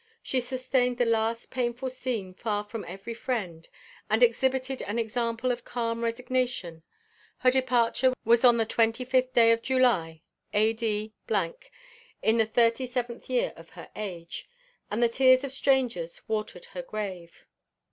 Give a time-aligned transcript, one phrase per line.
[0.23, 3.69] SHE SUSTAINED THE LAST PAINFUL SCENE FAR FROM EVERY FRIEND,
[4.09, 6.81] AND EXHIBITED AN EXAMPLE OF CALM RESIGNATION.
[7.37, 10.23] HER DEPARTURE WAS ON THE 25TH DAY OF JULY,
[10.55, 14.49] A.D., IN THE 37TH YEAR OF HER AGE;
[14.89, 17.45] AND THE TEARS OF STRANGERS WATERED HER GRAVE.